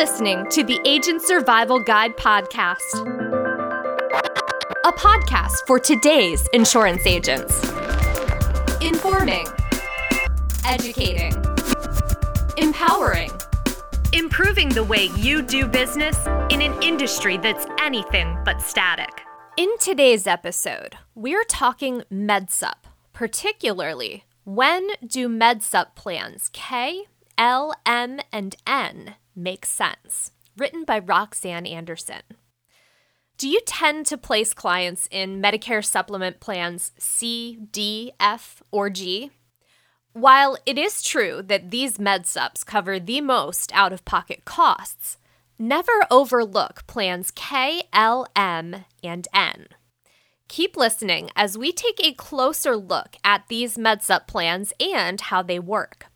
[0.00, 2.80] listening to the Agent Survival Guide podcast,
[4.86, 7.62] a podcast for today's insurance agents.
[8.80, 9.44] Informing,
[10.64, 11.34] educating,
[12.56, 13.30] empowering,
[14.14, 16.16] improving the way you do business
[16.48, 19.20] in an industry that's anything but static.
[19.58, 27.02] In today's episode, we're talking MedSup, particularly when do MedSup plans K,
[27.36, 30.32] L, M, and N make sense?
[30.56, 32.22] Written by Roxanne Anderson.
[33.38, 39.30] Do you tend to place clients in Medicare supplement plans C, D, F, or G?
[40.12, 45.16] While it is true that these MedSups cover the most out of pocket costs,
[45.58, 49.68] never overlook plans K, L, M, and N.
[50.48, 55.42] Keep listening as we take a closer look at these Med MedSup plans and how
[55.42, 56.09] they work.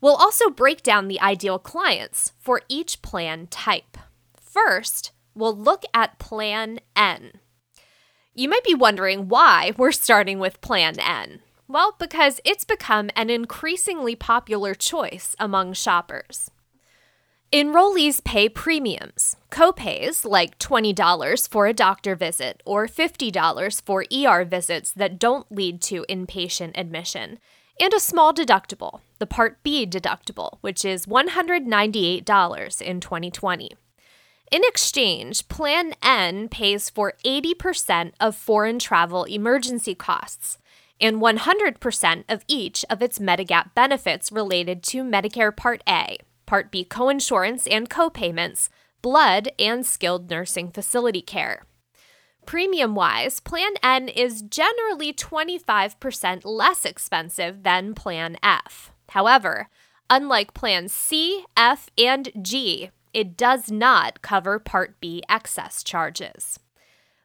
[0.00, 3.96] We'll also break down the ideal clients for each plan type.
[4.40, 7.32] First, we'll look at Plan N.
[8.34, 11.40] You might be wondering why we're starting with Plan N.
[11.68, 16.50] Well, because it's become an increasingly popular choice among shoppers.
[17.52, 24.92] Enrollees pay premiums, copays like $20 for a doctor visit or $50 for ER visits
[24.92, 27.38] that don't lead to inpatient admission,
[27.80, 33.70] and a small deductible, the Part B deductible, which is $198 in 2020.
[34.52, 40.58] In exchange, Plan N pays for 80% of foreign travel emergency costs
[41.00, 46.86] and 100% of each of its Medigap benefits related to Medicare Part A, Part B
[46.88, 48.68] coinsurance and copayments,
[49.02, 51.64] blood, and skilled nursing facility care.
[52.46, 58.92] Premium wise, Plan N is generally 25% less expensive than Plan F.
[59.10, 59.68] However,
[60.08, 66.60] unlike Plan C, F, and G, it does not cover Part B excess charges.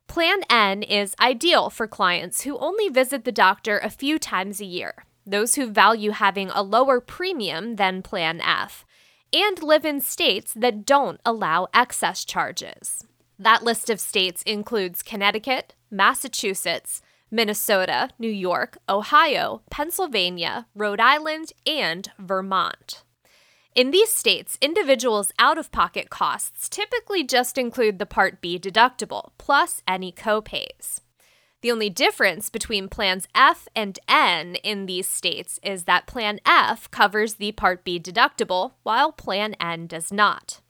[0.07, 4.65] Plan N is ideal for clients who only visit the doctor a few times a
[4.65, 8.85] year, those who value having a lower premium than Plan F,
[9.31, 13.05] and live in states that don't allow excess charges.
[13.41, 22.11] That list of states includes Connecticut, Massachusetts, Minnesota, New York, Ohio, Pennsylvania, Rhode Island, and
[22.19, 23.01] Vermont.
[23.73, 29.31] In these states, individuals' out of pocket costs typically just include the Part B deductible,
[29.39, 31.01] plus any copays.
[31.61, 36.91] The only difference between plans F and N in these states is that Plan F
[36.91, 40.61] covers the Part B deductible, while Plan N does not.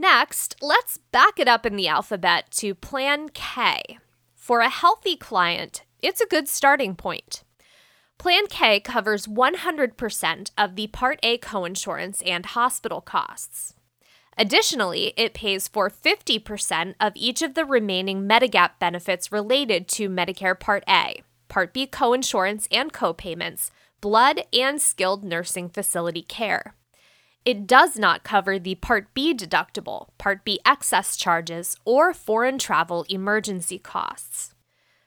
[0.00, 3.98] Next, let's back it up in the alphabet to Plan K.
[4.34, 7.44] For a healthy client, it's a good starting point.
[8.16, 13.74] Plan K covers 100% of the Part A coinsurance and hospital costs.
[14.38, 20.58] Additionally, it pays for 50% of each of the remaining Medigap benefits related to Medicare
[20.58, 26.74] Part A, Part B coinsurance and copayments, blood, and skilled nursing facility care.
[27.44, 33.06] It does not cover the Part B deductible, Part B excess charges, or foreign travel
[33.08, 34.52] emergency costs.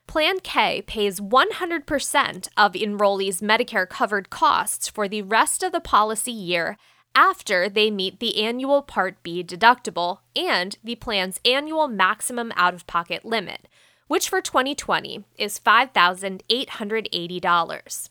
[0.07, 6.31] Plan K pays 100% of enrollees' Medicare covered costs for the rest of the policy
[6.31, 6.75] year
[7.15, 12.87] after they meet the annual Part B deductible and the plan's annual maximum out of
[12.87, 13.67] pocket limit,
[14.07, 18.09] which for 2020 is $5,880.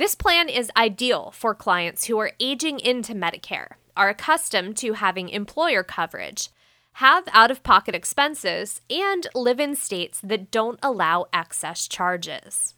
[0.00, 5.28] This plan is ideal for clients who are aging into Medicare, are accustomed to having
[5.28, 6.48] employer coverage,
[6.92, 12.76] have out of pocket expenses, and live in states that don't allow excess charges.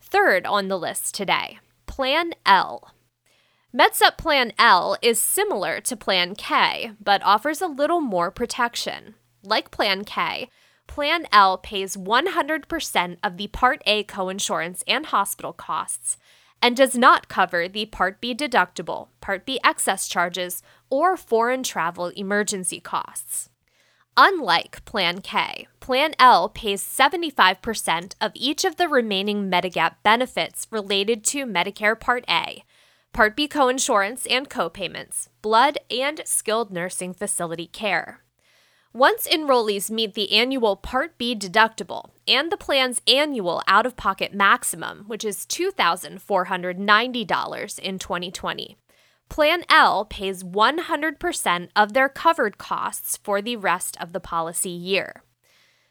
[0.00, 2.92] Third on the list today, Plan L.
[3.72, 9.14] MedSup Plan L is similar to Plan K, but offers a little more protection.
[9.44, 10.50] Like Plan K,
[10.88, 16.16] Plan L pays 100% of the Part A coinsurance and hospital costs
[16.62, 22.08] and does not cover the Part B deductible, Part B excess charges, or foreign travel
[22.08, 23.50] emergency costs.
[24.16, 31.22] Unlike Plan K, Plan L pays 75% of each of the remaining Medigap benefits related
[31.26, 32.64] to Medicare Part A,
[33.12, 38.24] Part B coinsurance and copayments, blood, and skilled nursing facility care.
[38.94, 44.32] Once enrollees meet the annual Part B deductible and the plan's annual out of pocket
[44.32, 48.78] maximum, which is $2,490 in 2020,
[49.28, 55.22] Plan L pays 100% of their covered costs for the rest of the policy year.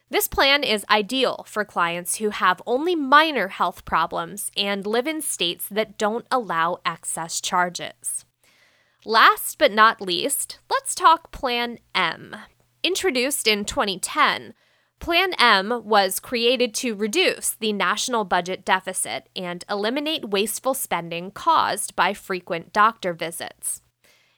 [0.10, 5.22] This plan is ideal for clients who have only minor health problems and live in
[5.22, 8.26] states that don't allow excess charges.
[9.06, 12.36] Last but not least, let's talk Plan M.
[12.88, 14.54] Introduced in 2010,
[15.00, 21.98] Plan M was created to reduce the national budget deficit and eliminate wasteful spending caused
[21.98, 23.82] by frequent doctor visits.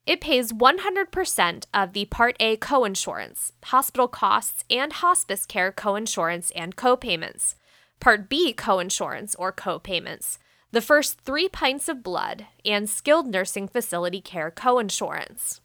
[0.08, 6.76] It pays 100% of the Part A coinsurance, hospital costs, and hospice care coinsurance and
[6.76, 7.54] copayments,
[8.00, 10.40] Part B coinsurance or copayments,
[10.72, 15.60] the first three pints of blood, and skilled nursing facility care coinsurance.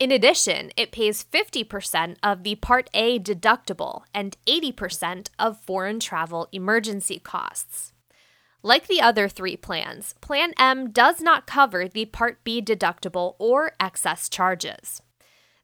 [0.00, 6.48] In addition, it pays 50% of the Part A deductible and 80% of foreign travel
[6.52, 7.92] emergency costs.
[8.62, 13.72] Like the other three plans, Plan M does not cover the Part B deductible or
[13.78, 15.02] excess charges.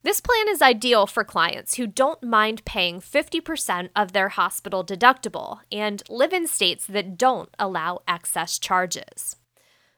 [0.03, 5.61] This plan is ideal for clients who don't mind paying 50% of their hospital deductible
[5.71, 9.35] and live in states that don't allow excess charges.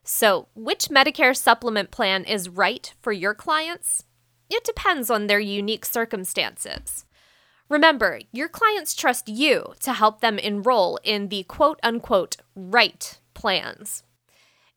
[0.06, 4.06] So, which Medicare supplement plan is right for your clients?
[4.50, 7.06] It depends on their unique circumstances.
[7.70, 14.04] Remember, your clients trust you to help them enroll in the quote unquote right plans.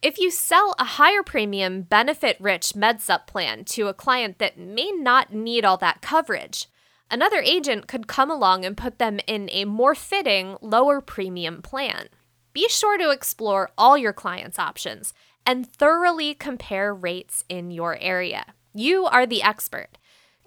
[0.02, 4.90] If you sell a higher premium, benefit rich MedSup plan to a client that may
[4.90, 6.66] not need all that coverage,
[7.10, 12.08] another agent could come along and put them in a more fitting, lower premium plan.
[12.52, 15.14] Be sure to explore all your clients' options
[15.46, 18.54] and thoroughly compare rates in your area.
[18.74, 19.98] You are the expert.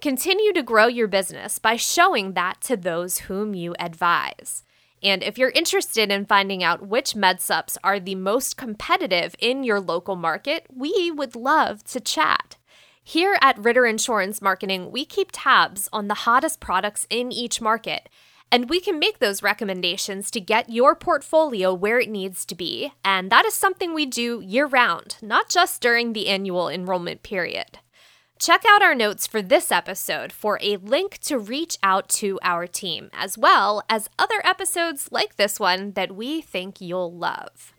[0.01, 4.63] Continue to grow your business by showing that to those whom you advise.
[5.03, 9.79] And if you're interested in finding out which MedSups are the most competitive in your
[9.79, 12.57] local market, we would love to chat.
[13.03, 18.09] Here at Ritter Insurance Marketing, we keep tabs on the hottest products in each market,
[18.51, 22.91] and we can make those recommendations to get your portfolio where it needs to be.
[23.03, 27.77] And that is something we do year round, not just during the annual enrollment period.
[28.37, 32.67] Check out our notes for this episode for a link to reach out to our
[32.67, 37.73] team, as well as other episodes like this one that we think you'll love.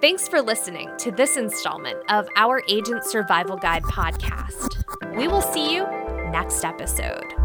[0.00, 4.82] Thanks for listening to this installment of our Agent Survival Guide podcast.
[5.16, 5.82] We will see you
[6.30, 7.37] next episode.